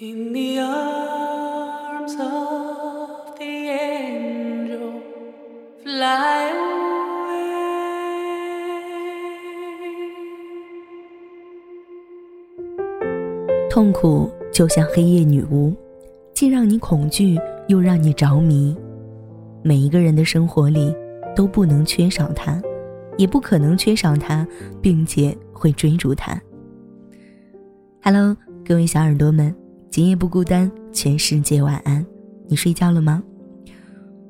[0.00, 5.02] In the arms of the angel,
[5.84, 7.42] fly away.
[13.68, 15.74] 痛苦就像黑夜女巫，
[16.32, 17.38] 既让你恐惧，
[17.68, 18.74] 又让你着迷。
[19.62, 20.96] 每一个人的生活里
[21.36, 22.58] 都不能缺少它，
[23.18, 24.48] 也不可能缺少它，
[24.80, 26.40] 并且会追逐它。
[28.02, 28.34] Hello，
[28.66, 29.54] 各位小耳朵们，
[29.92, 32.02] 今夜不孤单，全世界晚安。
[32.48, 33.22] 你睡觉了吗？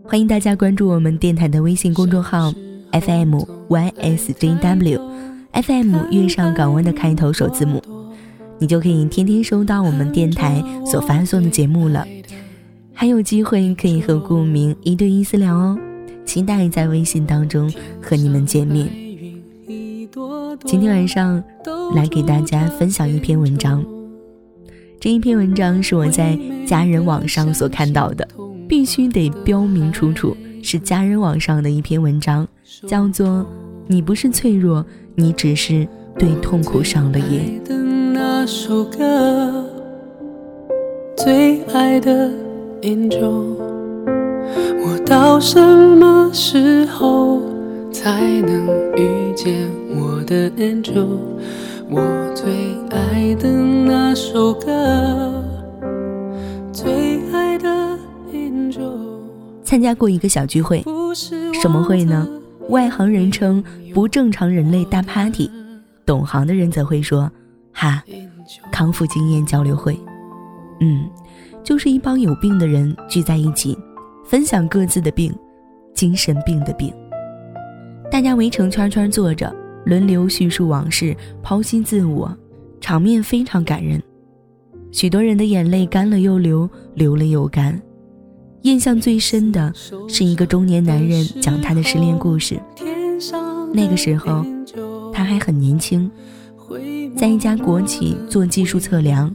[0.02, 2.52] 欢迎大家关注我们电台的微信公众号
[2.90, 3.36] FM
[3.68, 7.80] YSJW，FM 月上港湾的开头首字母。
[8.58, 12.04] 你就可以天天收到我们电台所发送的节目了，
[12.92, 15.78] 还有机会可以和顾明一对一私聊哦，
[16.24, 18.90] 期待在微信当中和你们见面。
[20.64, 21.40] 今天晚上
[21.94, 23.84] 来给大家分享一篇文章，
[25.02, 28.24] 这一篇文章是我在家人网上所看到的，
[28.68, 32.46] 必须得标明出处，是家人网上的一篇文章，
[32.86, 33.26] 叫做
[33.88, 34.86] 《你不是脆弱，
[35.16, 35.84] 你只是
[36.16, 37.60] 对痛苦上了瘾》。
[38.12, 39.64] 那首歌，
[41.16, 42.30] 最爱的
[42.82, 43.56] angel，
[44.86, 47.42] 我到什么时候
[47.90, 51.08] 才能遇见我的 angel？
[51.90, 52.00] 我
[52.36, 55.42] 最爱的那首歌，
[56.72, 57.68] 最爱的
[58.30, 59.18] angel。
[59.64, 60.84] 参加过一个小聚会，
[61.54, 62.28] 什么会呢？
[62.68, 65.50] 外行人称不正常人类大 party，
[66.04, 67.30] 懂行的人则会说。
[67.72, 68.02] 哈，
[68.70, 69.98] 康复经验交流会，
[70.80, 71.08] 嗯，
[71.64, 73.76] 就是一帮有病的人聚在一起，
[74.26, 75.34] 分享各自的病，
[75.94, 76.92] 精神病的病。
[78.10, 79.50] 大家围成圈圈坐着，
[79.86, 82.30] 轮流叙述往事，剖析自我，
[82.82, 84.02] 场面非常感人。
[84.90, 87.80] 许多人的眼泪干了又流，流了又干。
[88.62, 89.72] 印象最深的
[90.08, 92.60] 是一个中年男人讲他的失恋故事。
[93.72, 94.44] 那个时候，
[95.12, 96.10] 他还很年轻。
[97.16, 99.34] 在一家国企做技术测量，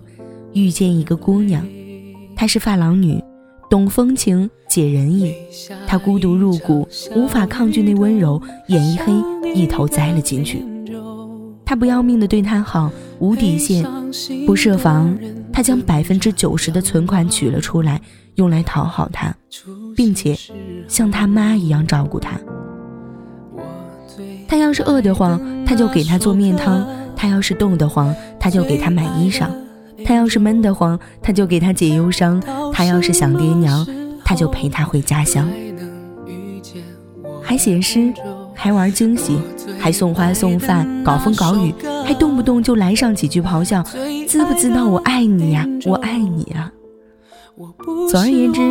[0.53, 1.65] 遇见一个姑娘，
[2.35, 3.23] 她是发廊女，
[3.69, 5.33] 懂风情，解人意。
[5.87, 9.13] 她孤独入骨，无法抗拒那温柔，眼一黑，
[9.55, 10.63] 一头栽了进去。
[11.65, 12.89] 他不要命的对她好，
[13.19, 13.85] 无底线，
[14.45, 15.17] 不设防。
[15.51, 17.99] 他将百分之九十的存款取了出来，
[18.35, 19.33] 用来讨好她，
[19.95, 20.37] 并且
[20.87, 22.39] 像他妈一样照顾她。
[24.47, 26.85] 他要是饿得慌，他就给她做面汤。
[27.19, 29.47] 他要是冻得慌，他就给他买衣裳；
[30.05, 32.39] 他要是闷得慌，他就给他解忧伤；
[32.71, 33.83] 他要是想爹娘，
[34.23, 35.49] 他就陪他回家乡。
[37.41, 38.13] 还写诗，
[38.53, 39.39] 还玩惊喜，
[39.79, 41.73] 还送花送饭，搞风搞雨，
[42.07, 43.83] 还动不动就来上几句咆哮
[44.29, 45.67] ：“知不知道我爱你呀？
[45.85, 46.71] 我爱你啊！”
[48.09, 48.61] 总而言之，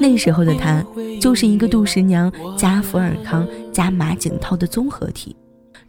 [0.00, 0.84] 那时候的他
[1.20, 5.36] 就是一个杜十娘加福尔康加马景涛的综合体。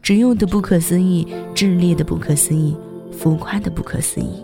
[0.03, 1.25] 执拗的不可思议，
[1.55, 2.77] 炽烈的不可思议，
[3.11, 4.43] 浮夸的不可思议。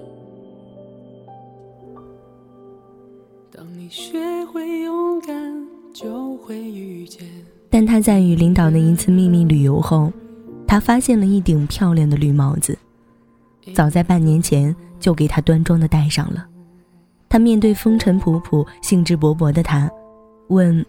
[7.69, 10.11] 但他在与领导的一次秘密旅游后，
[10.67, 12.77] 他发现了一顶漂亮的绿帽子，
[13.73, 16.45] 早在半年前就给他端庄的戴上了。
[17.29, 19.89] 他面对风尘仆仆、兴致勃勃的他，
[20.49, 20.85] 问：“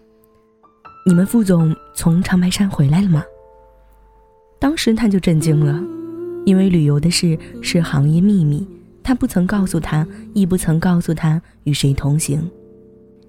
[1.07, 3.23] 你们副总从长白山回来了吗？”
[4.59, 5.81] 当时他就震惊了，
[6.45, 8.67] 因为旅游的事是行业秘密，
[9.01, 12.49] 他不曾告诉他，亦不曾告诉他与谁同行。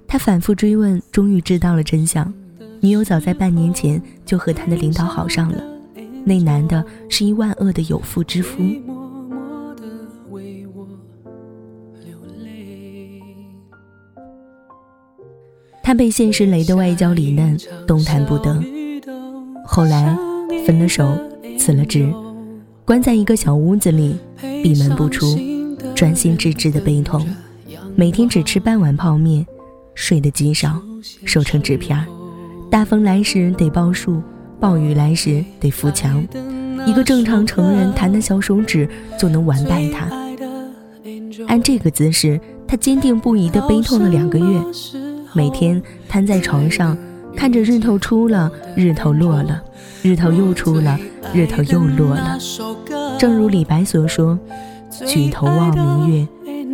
[0.08, 2.32] 他反复追问，终于知道了真相：
[2.80, 5.62] 女友早在半年前就和他的领导好上了，
[6.24, 8.58] 那男的是一万恶的有妇之夫。
[15.82, 18.62] 他被现实雷得外焦里嫩，动弹不得。
[19.66, 20.16] 后来。
[20.66, 21.16] 分了手，
[21.58, 22.12] 辞了职，
[22.84, 24.16] 关在一个小屋子里，
[24.62, 25.26] 闭门不出，
[25.94, 27.26] 专心致志的悲痛。
[27.96, 29.46] 每天只吃半碗泡面，
[29.94, 30.80] 睡得极少，
[31.24, 32.04] 瘦成纸片儿。
[32.68, 34.20] 大风来时得抱树，
[34.60, 36.22] 暴雨来时得扶墙。
[36.86, 40.08] 一个正常成人弹的小手指就能完败他。
[41.46, 44.60] 按这个姿势，他坚定不移地悲痛了两个月，
[45.34, 46.96] 每天瘫在床上。
[47.36, 49.62] 看着日头出了，日头落了，
[50.02, 50.98] 日头又出了，
[51.32, 52.36] 日头又落了。
[53.18, 54.36] 正如李白所说
[55.06, 56.28] ：“举头望明月，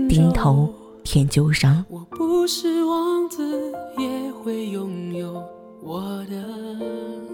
[0.09, 0.73] 低头
[1.05, 5.43] 舔旧伤。”我不是王子，也会拥有
[5.83, 7.26] 我的。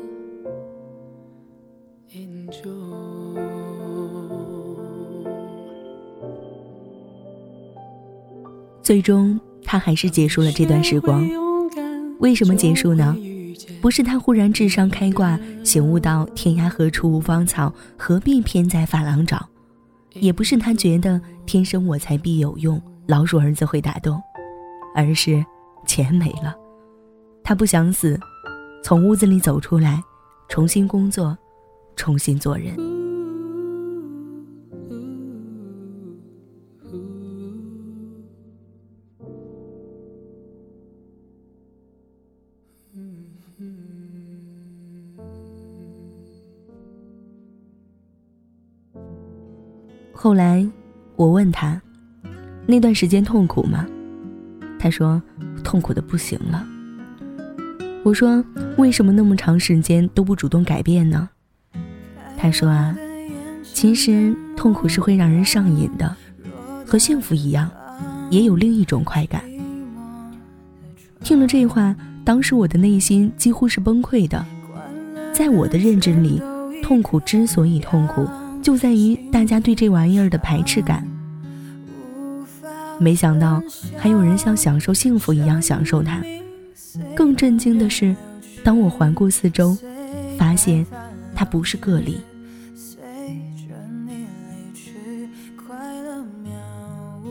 [8.83, 11.27] 最终，他还是结束了这段时光。
[12.19, 13.17] 为什么结束呢？
[13.81, 19.39] 不是他忽然智商开挂，醒悟到天涯何处无芳草，何必偏在发廊找；
[20.15, 24.21] 也不是他觉得天生我材必有用，老鼠儿子会打洞，
[24.95, 25.45] 而是
[25.87, 26.55] 钱没了。
[27.43, 28.19] 他不想死，
[28.85, 30.03] 从屋子里走出来，
[30.49, 31.37] 重新工作，
[31.97, 32.77] 重新做人。
[50.15, 50.65] 后来，
[51.17, 51.83] 我问他，
[52.65, 53.85] 那段时间痛苦吗？
[54.79, 55.21] 他说，
[55.65, 56.65] 痛苦的不行了。
[58.05, 58.45] 我说，
[58.79, 61.29] 为什么那么长时间都不主动改变呢？
[62.43, 62.93] 他说啊，
[63.73, 66.17] 其实痛苦是会让人上瘾的，
[66.85, 67.71] 和幸福一样，
[68.31, 69.41] 也有另一种快感。
[71.23, 71.95] 听了这话，
[72.25, 74.45] 当时我的内心几乎是崩溃的。
[75.33, 76.43] 在我的认知里，
[76.83, 78.27] 痛苦之所以痛苦。
[78.61, 81.07] 就在于大家对这玩意儿的排斥感。
[82.99, 83.63] 没想到
[83.97, 86.21] 还有人像享受幸福一样享受它。
[87.15, 88.17] 更震惊的是，
[88.65, 89.79] 当我环顾四周，
[90.37, 90.85] 发现
[91.37, 92.19] 它不是个例。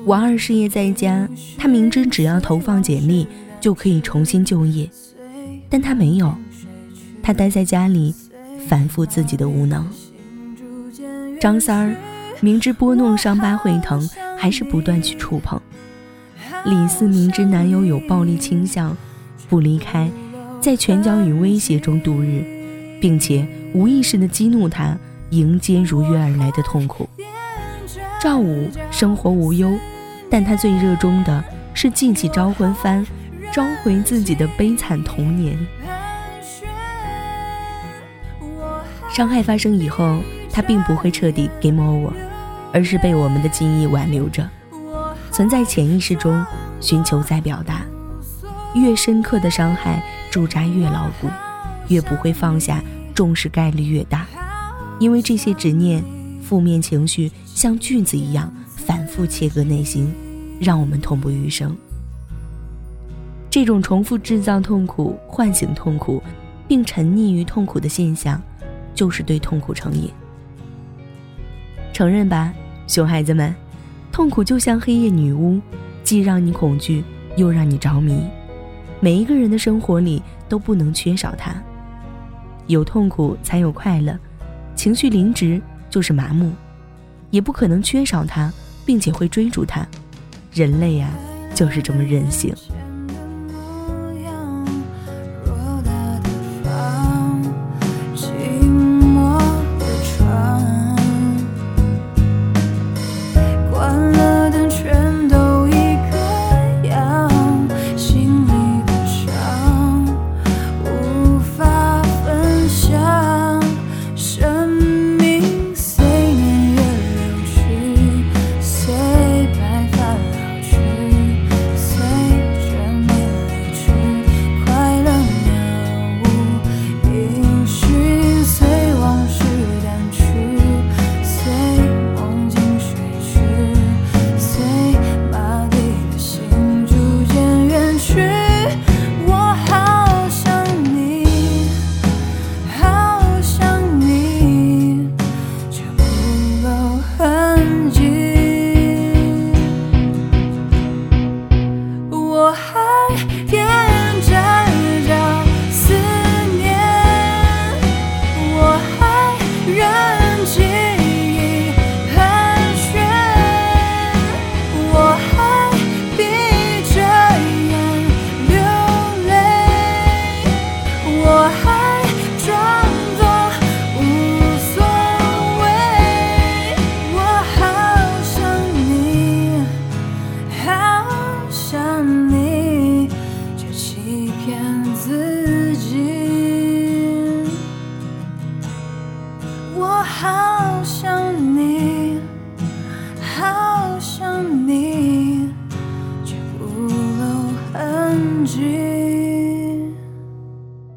[0.05, 1.27] 王二失业在家，
[1.57, 3.27] 他明知只要投放简历
[3.59, 4.89] 就可以重新就业，
[5.69, 6.33] 但他没有，
[7.21, 8.13] 他待在家里，
[8.67, 9.87] 反复自己的无能。
[11.39, 11.95] 张三儿
[12.39, 15.61] 明知拨弄伤疤会疼，还是不断去触碰。
[16.65, 18.95] 李四明知男友有暴力倾向，
[19.49, 20.09] 不离开，
[20.59, 22.43] 在拳脚与威胁中度日，
[22.99, 24.97] 并且无意识的激怒他，
[25.29, 27.07] 迎接如约而来的痛苦。
[28.21, 29.71] 赵武生活无忧，
[30.29, 33.03] 但他最热衷的是记起招魂幡，
[33.51, 35.57] 召回自己的悲惨童年。
[39.09, 40.17] 伤害发生以后。
[40.53, 42.11] 他并不会彻底 game over，
[42.73, 44.45] 而是被我们的记忆挽留着，
[45.31, 46.45] 存在潜意识中，
[46.81, 47.83] 寻求再表达。
[48.75, 51.29] 越深刻的伤害驻扎越牢固，
[51.87, 52.83] 越不会放下，
[53.15, 54.27] 重视概率越大。
[54.99, 56.03] 因为这些执念、
[56.43, 60.11] 负面情绪像锯子一样反复切割内心，
[60.59, 61.77] 让我们痛不欲生。
[63.51, 66.23] 这种重复制造痛苦、唤醒痛苦，
[66.67, 68.41] 并沉溺于痛苦的现象，
[68.95, 70.09] 就是对痛苦成瘾。
[71.93, 72.51] 承认吧，
[72.87, 73.53] 熊孩子们，
[74.11, 75.61] 痛苦就像黑夜女巫，
[76.03, 77.03] 既让你恐惧，
[77.37, 78.23] 又让你着迷。
[78.99, 80.19] 每一个人的生活里
[80.49, 81.53] 都不能缺少它。
[82.65, 84.17] 有痛苦才有快乐，
[84.75, 85.61] 情绪零值
[85.91, 86.51] 就是麻木，
[87.31, 88.53] 也不可能缺少它，
[88.85, 89.85] 并且会追逐它。
[90.53, 91.09] 人类呀，
[91.55, 92.53] 就是这么任性。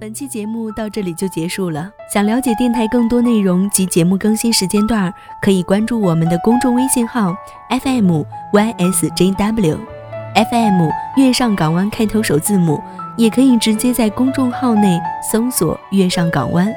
[0.01, 1.91] 本期节目到这里就结束了。
[2.13, 7.35] 想了解电台更多内容及节目更新时间段，可以关注我们的公众微信号
[7.71, 8.23] FM
[8.53, 9.79] YSJW。
[10.35, 12.81] FM 月上港湾开头首字母，
[13.17, 15.01] 也可以直接在公众号内
[15.33, 16.73] 搜索“月上港湾”，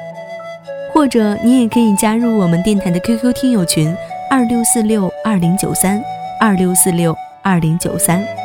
[0.94, 3.94] 或者你也可以加入我们电台的 QQ 听友群
[4.30, 6.00] 二六四六二零九三
[6.40, 8.37] 二六四六二零九三。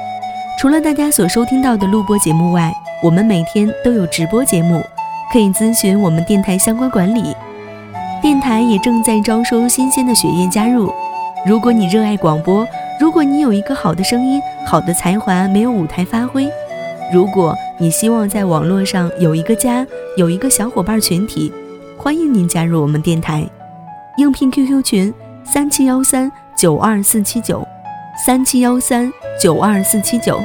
[0.60, 4.82] 除了大家所收听到的录播节目外，我们每天都有直播节目，
[5.32, 7.36] 可以咨询我们电台相关管理。
[8.22, 10.94] 电台也正在招收新鲜的血液加入。
[11.46, 12.66] 如果你热爱广播，
[12.98, 16.48] 如果你有一个好的声音、好的才华没有舞台发挥，
[17.12, 21.52] 如果你希望在网络上有一个家、有一个小伙伴群体，
[21.98, 23.46] 欢迎您加入我们电台。
[24.18, 27.68] 应聘 QQ 群：三七幺三九二四七九，
[28.16, 30.42] 三七幺三九二四七九。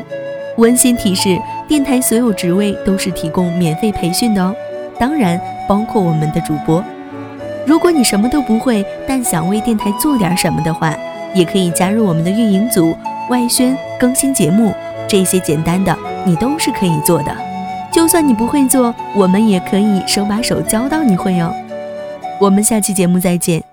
[0.57, 4.55] 温馨提示：电台所有职位都是提供免费培训的哦，
[4.99, 6.83] 当然包括我们的主播。
[7.67, 10.97] 如果你什么都不会，但想为电台做点什么的话，
[11.35, 12.97] 也可以加入我们的运营组、
[13.29, 14.73] 外宣、更新节目，
[15.07, 17.37] 这些简单的你都是可以做的。
[17.93, 21.55] 就算你不会做，我们也可以手把手教到你会哦。
[22.41, 23.68] 我们下期节目再见。